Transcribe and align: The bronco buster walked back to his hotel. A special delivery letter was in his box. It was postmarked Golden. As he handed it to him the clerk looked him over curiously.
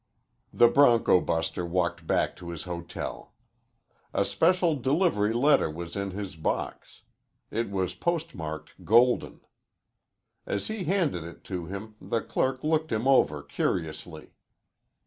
The 0.51 0.67
bronco 0.67 1.21
buster 1.21 1.63
walked 1.63 2.07
back 2.07 2.35
to 2.37 2.49
his 2.49 2.63
hotel. 2.63 3.35
A 4.15 4.25
special 4.25 4.75
delivery 4.75 5.31
letter 5.31 5.69
was 5.69 5.95
in 5.95 6.09
his 6.09 6.35
box. 6.35 7.03
It 7.51 7.69
was 7.69 7.93
postmarked 7.93 8.83
Golden. 8.83 9.41
As 10.47 10.69
he 10.69 10.85
handed 10.85 11.23
it 11.23 11.43
to 11.53 11.67
him 11.67 11.97
the 12.01 12.19
clerk 12.21 12.63
looked 12.63 12.91
him 12.91 13.07
over 13.07 13.43
curiously. 13.43 14.31